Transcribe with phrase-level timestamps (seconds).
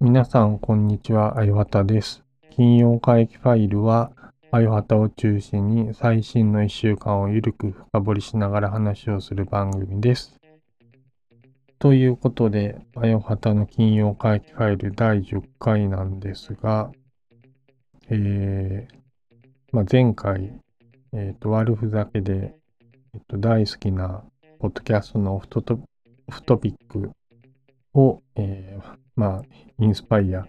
[0.00, 1.38] 皆さん、こんにちは。
[1.38, 2.24] あよはたです。
[2.48, 4.10] 金曜会議ファイルは、
[4.52, 10.34] あよはたを中心に最新の1週間をゆるく深掘りしながら話をする番組です。
[11.78, 16.90] ということで、あよはたの金曜会議ファイル第10回なんですが、
[18.10, 18.96] えー、
[19.70, 20.50] まあ、前回、
[21.12, 22.54] えっ、ー、と、悪ふざけで、
[23.14, 24.24] えっ、と、大好きな
[24.60, 27.12] ポッドキャストのオフトピック
[27.92, 29.42] を、えー、まあ、
[29.78, 30.46] インスパイア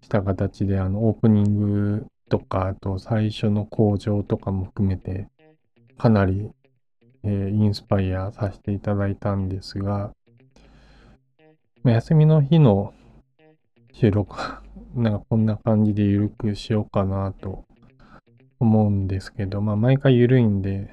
[0.00, 5.28] した形で、あの、オープニングとか、あと最初の工場とかも含めて、
[5.98, 6.50] かなり、
[7.22, 10.12] えー、インスパイアさせていただいたんですが、
[11.84, 12.94] 休みの日の
[13.92, 14.63] 収録、
[14.94, 17.64] なんかこんな感じで緩くしようかなと
[18.58, 20.90] 思うんですけど、まあ毎回緩いんで、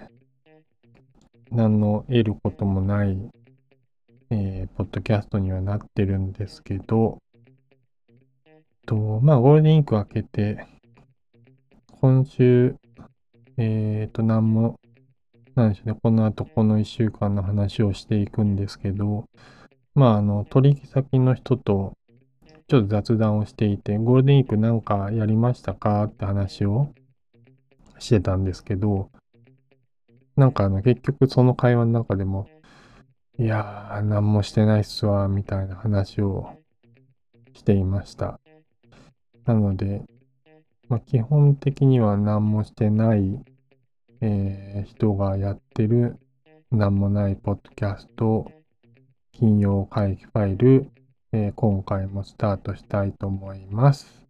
[1.51, 3.17] 何の得ることもない
[4.33, 7.17] えー、ポッドキャストにはなってるんですけど、
[8.87, 10.65] と、まあ、ゴールデンウィーク明けて、
[11.99, 12.77] 今週、
[13.57, 14.79] えっ、ー、と、何も、
[15.55, 19.25] なんでしょうね、この後この1週間の話をしていくんですけど、
[19.95, 21.91] まあ、あの、取引先の人と、
[22.71, 26.05] ちょっと雑談をしていて、ゴールデンウィークなんかやりましたか？
[26.05, 26.93] って話を
[27.99, 29.11] してたんですけど、
[30.37, 32.47] なんかあの、結局その会話の中でも、
[33.37, 36.47] いやー、何もしてないっすわ、みたいな話を
[37.53, 38.39] していました。
[39.43, 40.03] なので、
[40.87, 43.37] まあ、基本的には何もしてない、
[44.21, 46.15] えー、人がやってる
[46.71, 48.49] 何もないポッドキャスト、
[49.33, 50.89] 金曜会議ファイル、
[51.33, 54.27] えー、今回もスタートしたいと思います。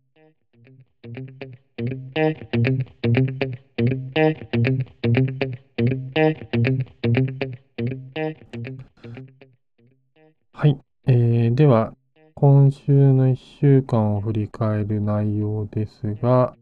[10.53, 10.77] はい。
[11.07, 11.95] えー、では、
[12.35, 16.55] 今週の1週間を振り返る内容ですが、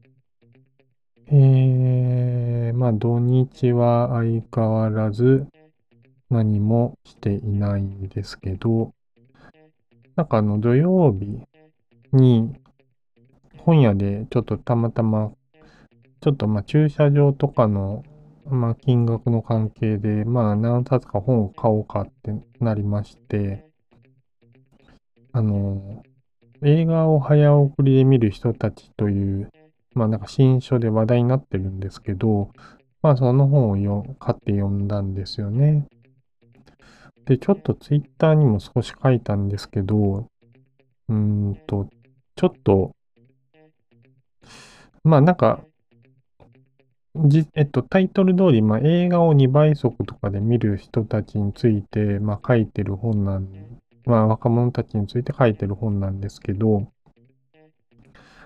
[1.27, 5.47] えー、まあ土日は相変わらず
[6.29, 8.93] 何もしていないんですけど、
[10.19, 11.39] なんかあの土曜日
[12.11, 12.53] に
[13.57, 15.31] 本屋でちょっとたまたま、
[16.19, 18.03] ちょっとまあ駐車場とかの
[18.45, 23.65] まあ金額の関係で、まあ何冊か本を買おうかってなりまして、
[25.31, 26.03] あの、
[26.65, 29.49] 映画を早送りで見る人たちという、
[29.93, 32.51] まあなんか新書で話題になってるんですけど、
[33.01, 35.87] まあその本を買って読んだんですよね。
[37.25, 40.27] で、ちょっとツイッターにも少し書いたんですけど、
[41.09, 41.89] うーんと、
[42.35, 42.91] ちょっと、
[45.03, 45.61] まあなんか、
[47.15, 53.47] じえっと、タイトル通り、まあ、映画を2倍速とかで見る人たちについて、まあ、書いてる本なん
[54.05, 56.91] まあ、若者たちについて書いてる本なんですけど、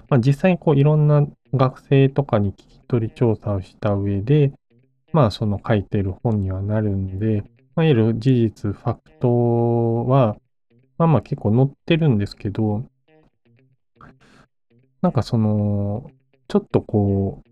[0.09, 4.51] まあ、実際にこういろんな学生とかに聞き取り調査をした上で、
[5.13, 7.43] まあその書いてる本にはなるんで、
[7.75, 10.35] まあ、いわゆる事実、ファクトは、
[10.97, 12.85] まあまあ結構載ってるんですけど、
[15.01, 16.09] なんかその、
[16.47, 17.49] ちょっとこう、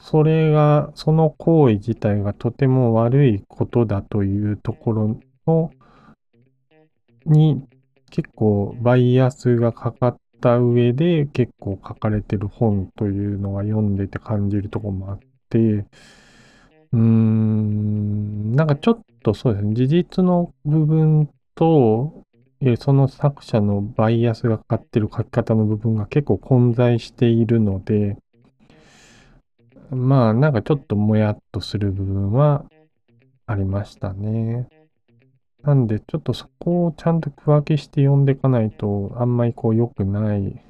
[0.00, 5.70] それが、その行為自体がとても悪いことだというところの、
[7.26, 7.62] に
[8.10, 15.18] 結構バイアスがかかった上で結構書かれてる本というのが読んでて感じるとこもあっ
[15.50, 15.84] て、
[16.96, 22.22] うーん、なんかちょっとそうですね、事実の部分と、
[22.78, 28.16] その作者のバイアスがかかってる書き方の部分が結構混在しているので、
[29.90, 32.64] まあなんかちょっともやっとする部分は
[33.46, 34.66] ありましたね。
[35.62, 40.62] なんで、ちょっとそこをちゃんと区分けして読んでいかないと、あんまりこう良くない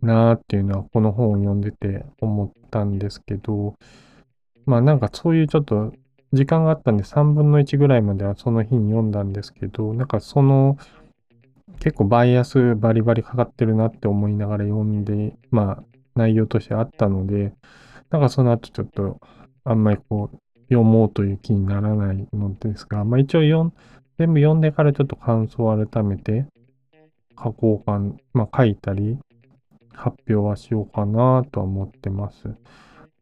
[0.00, 3.74] なーっていうのは、この本を読んでて思ったんですけど、
[4.68, 5.94] まあなんかそういうちょっと
[6.34, 10.76] 時間があったんで3分の1ぐらいまではその日に読んだんですけど、なんかその
[11.80, 15.82] 結構バイアスバリバリかかってるなって思いながら読んで、まあ
[16.14, 17.54] 内容としてあったので、
[18.10, 19.20] なんかその後ちょっと
[19.64, 20.38] あんまりこう
[20.68, 23.72] 読もうという気にならないのですが、まあ一応読
[24.18, 26.44] 全部読んでからちょっと感想を改めて
[27.42, 27.98] 書こうか、
[28.34, 29.16] まあ書いたり
[29.94, 32.54] 発表はしようかなとは思ってます。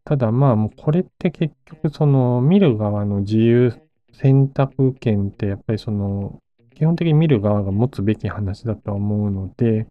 [0.07, 3.75] ただまあもうこれって結局その見る側の自由
[4.15, 6.39] 選択権ってやっぱりその
[6.75, 9.87] 基本的に見る側が持つべき話だとは思うので、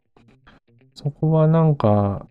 [0.95, 2.27] そこはなんか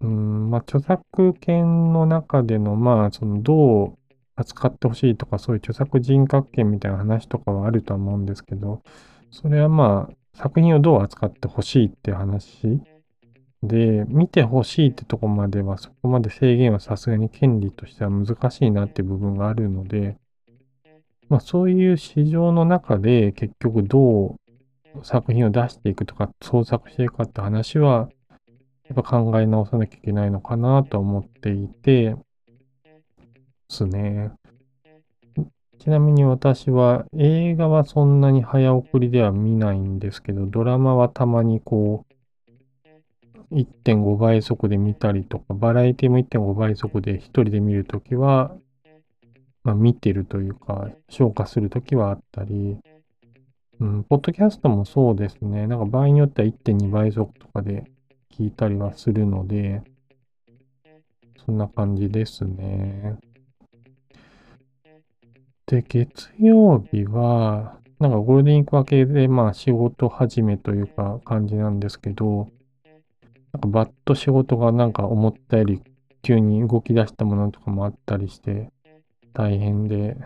[0.00, 3.98] うん、まあ、著作権の中での、まあ、その、どう
[4.36, 8.82] 扱ってほしいとか、そういう著作人格権みたいな話とかはあると思うんですけど、
[9.30, 12.80] それはまあ、作品をどう扱ってほしいって話
[13.62, 20.16] で、見てほしいってとこまでは、そこまで制限はさすがに権利としては難しいなって部分があるので、
[21.28, 24.36] まあそういう市場の中で結局ど
[24.94, 28.08] う作品を出していくとか創作していくかって話は、
[28.88, 32.16] やっぱ考え直さなきゃいけないのかなと思っていて、
[33.70, 34.32] ですね。
[35.78, 42.09] ちなみに私は映画はそんなに早送りでは見ないんですけど、ドラマはたまにこう、
[43.52, 48.56] 1.5倍速で見たりとか、バラエティも1.5倍速で一人で見るときは、
[49.64, 52.78] まあ見てるというか、消化するときはあったり、
[53.80, 55.66] うん、ポッドキャストもそうですね。
[55.66, 57.84] なんか場合によっては1.2倍速とかで
[58.30, 59.82] 聞いたりはするので、
[61.44, 63.16] そんな感じですね。
[65.66, 72.48] で、月曜日は、なんかゴールデンウィーク明けで、まあ仕事始めというか感じなんですけど、
[73.52, 75.82] なんかバッと仕事がなんか思ったより
[76.22, 78.70] 急に動き出したものとかもあったりして
[79.32, 80.16] 大変で、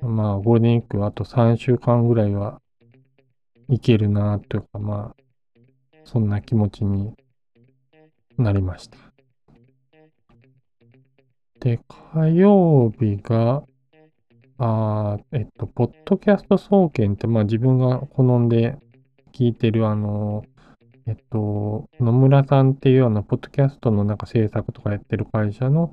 [0.00, 2.60] まあゴールデンウィークあと3週間ぐらいは
[3.68, 5.22] いけるなというか、まあ
[6.04, 7.12] そんな気持ちに
[8.38, 8.96] なりました。
[11.60, 11.80] で、
[12.12, 13.64] 火曜日が、
[14.58, 18.78] あえっと、ポッドキャスト総研って、まあ自分が好んで
[19.32, 20.44] 聞いてる、あの、
[21.08, 25.90] えっと、野村さんっていうような、ポッドキャストのなんか制作とかやってる会社の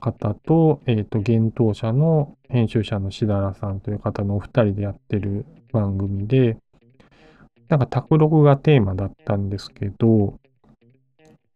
[0.00, 6.56] 方と、えっと、幻冬者の編集者のしだらさんという方のお二人でやってる番組で、
[7.68, 10.40] なんか卓録がテーマだったんですけど、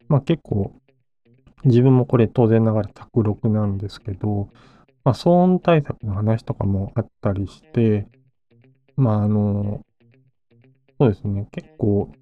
[0.07, 0.73] まあ結構、
[1.65, 4.51] 自分もこれ当然ながら卓録なんですけど、
[5.03, 8.07] まあ、騒音対策の話とかもあったりして、
[8.95, 9.85] まあ、あの、
[11.01, 12.13] そうですね、結構、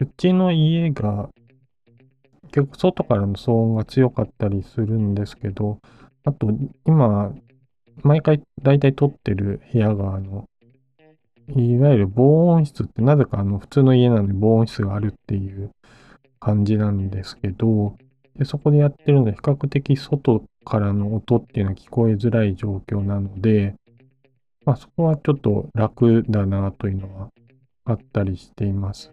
[0.00, 1.28] うちの家が、
[2.52, 5.78] 結構外からの騒音が強かったりするんですけど、
[6.24, 6.48] あと、
[6.86, 7.34] 今、
[8.02, 10.48] 毎回大体撮ってる部屋が、あの、
[11.48, 15.70] いわゆる防音室ってなぜかあの普通の家なのに防音室があるっていう
[16.40, 17.96] 感じなんですけど、
[18.36, 23.74] でそこでやってるので比較的外からの音っていうのは聞こえづらい状況なので、
[24.64, 27.28] まあそこはちょっと楽だなというのは
[27.84, 29.12] あったりしています。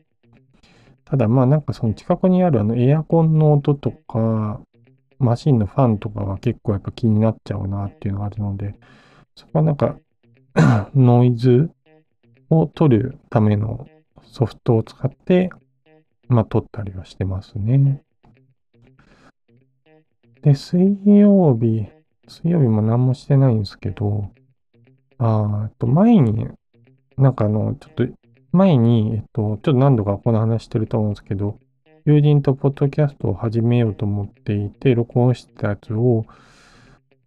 [1.11, 4.61] ただまあなんかその近くにあるあのエアコンの音とか、
[5.19, 8.75] マシンのファンとかは結構やっぱ気になっちゃうなっていうのがあるので、
[9.35, 9.97] そこはなんか
[10.95, 11.69] ノイズ
[12.49, 13.89] を取るための
[14.23, 15.49] ソフトを使って、
[16.29, 18.01] まあ撮ったりはしてますね。
[20.43, 21.87] で、水曜日、
[22.29, 24.31] 水曜日も何もしてないんですけど、
[25.17, 26.47] あと前に、
[27.17, 28.20] なんかあの、ちょっと
[28.51, 31.57] 前に、えっと、ちょっと何度かこの話してると思うんですけど、
[32.05, 36.25] 友人とポッドキャストを始めようと思っていて、録音してたやつを、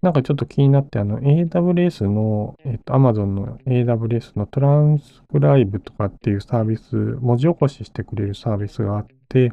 [0.03, 9.53] なんかちょっと気になって、あの、AWS の、えっと、Amazon の AWS のトランスクライブとかっていうサービス、文字起こししてくれるサービスがあって、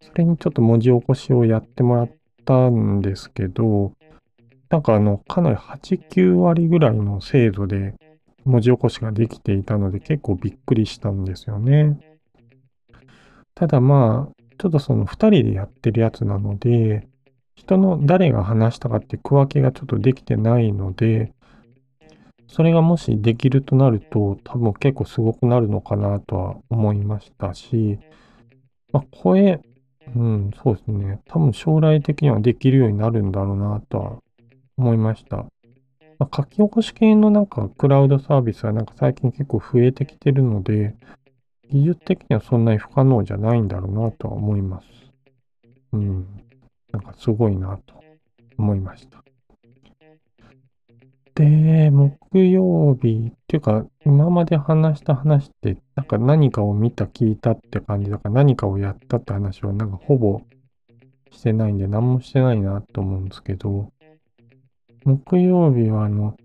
[0.00, 2.10] それにちょっと文字起こしをやってもらっ
[2.44, 3.92] たんですけど、
[4.68, 7.94] なんかあの、かなり8、9割ぐらいの精度で
[8.46, 11.98] 文字起こしができていたので結構びっくりしたんですよね。
[13.54, 17.08] ただまあ、ちょっとその2人でやってるやつなので、
[17.54, 21.32] 人の誰が話したかって区分けがちょっとできてないので、
[22.48, 27.98] それがもしできるとなると、多分結構すごくなるのかなとは思いましたし、
[28.92, 29.60] まあ、声
[30.14, 31.20] うん、そうですね。
[31.26, 34.18] 多分将来的にはできるようになるんだろうなとは
[34.76, 35.46] 思いました。
[36.18, 40.94] まあ、書き起こし系のなんかクラウドサービスはなんか最近結構増えてきてるので、
[41.70, 44.86] 技術的にはそんなに不可能じゃないんだろうなとは思います。
[45.92, 46.26] うん。
[46.92, 47.94] なんかすごいなと
[48.56, 49.22] 思いました。
[51.34, 60.40] で、木曜日っていうか、今まで話した話って、なんか何かを見た、聞いたって感じだから、何かをやったって話は、なんかほぼ
[61.30, 63.92] してないんで、何もしてないなと思うんですけど、
[65.06, 66.36] 木曜日はあの、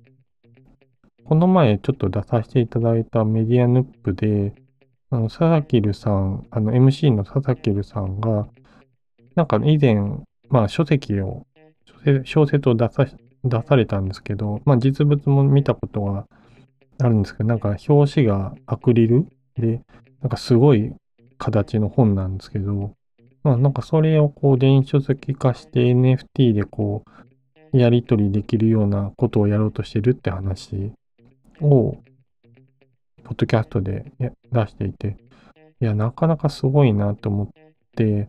[1.26, 4.54] この前ちょっと出させていただいたメディアヌップで、
[5.10, 8.48] あの、佐々木るさん、あの、MC の佐々木るさんが、
[9.34, 9.96] なんか以前、
[10.50, 11.48] まあ書籍を、
[12.24, 13.08] 小説を出さ
[13.44, 16.28] 出されたんですけど、まあ実物も見たことが
[17.00, 19.26] あるんですけど、なんか表紙がアクリル
[19.56, 19.82] で、
[20.22, 20.94] なんかすごい
[21.40, 22.94] 形の本なんですけど、
[23.42, 27.31] まあなんかそれをこう電子書籍化して NFT でこう
[27.74, 30.92] やり取りできるようなことをやろうとしてるって話
[31.62, 31.98] を、
[33.24, 34.12] ポッドキャストで
[34.52, 35.18] 出していて、
[35.80, 37.48] いや、なかなかすごいなと思っ
[37.96, 38.28] て、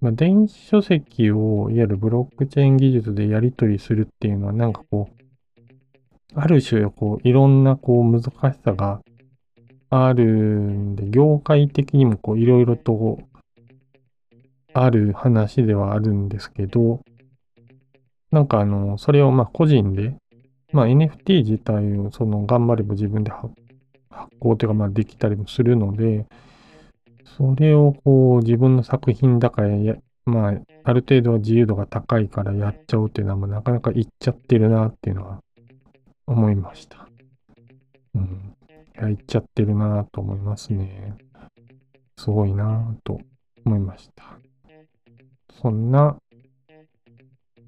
[0.00, 5.24] まあ、電子書籍をいわゆるブロックチェーン技術でやり取りするっていうのはなんかこう、
[6.34, 8.30] ある種こういろんなこう難し
[8.64, 9.00] さが
[9.88, 13.18] あるんで、業界的にもこういろいろと
[14.74, 17.00] ある話ではあるんですけど、
[18.34, 20.16] なんかあの、それをまあ個人で、
[20.72, 23.54] まあ NFT 自体をその頑張れば自分で発
[24.40, 26.26] 行というかまあできたりもするので、
[27.38, 29.94] それをこう自分の作品だからや、
[30.26, 35.38] まあある程度は自由度が高いからやっちゃおうっていうのはもうなかなかいっちゃってるなっていうのは
[36.26, 37.08] 思いました。
[38.16, 38.56] うん。
[38.98, 41.14] いや、いっちゃってるなと思いますね。
[42.18, 43.20] すごいなと
[43.64, 44.24] 思いました。
[45.60, 46.16] そんな、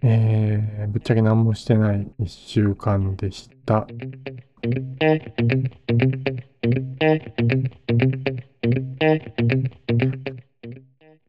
[0.03, 3.87] えー、ぶっちゃけ何もしてない一週間でした。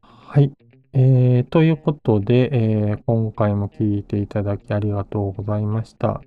[0.02, 0.52] はい。
[0.94, 6.22] えー、ということで、えー、今回も聞いていただきありがとうございました。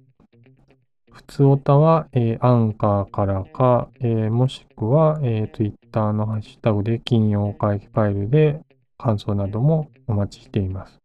[1.11, 8.61] 普通おたは、えー、アンカーからか、えー、もしくは、えー、Twitter のハッシュタグで金曜会議ファイルで
[8.97, 11.00] 感想などもお待ちしています。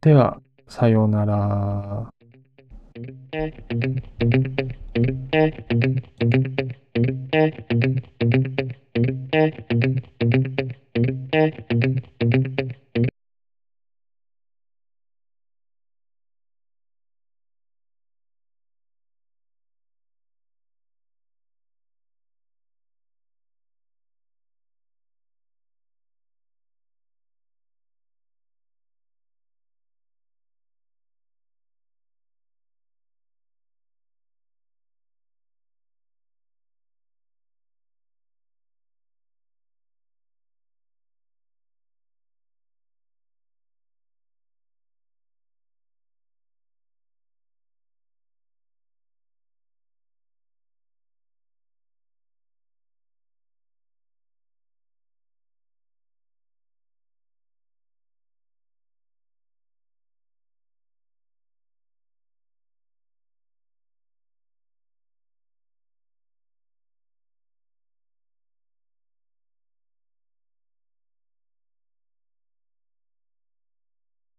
[0.00, 2.12] では、さようなら。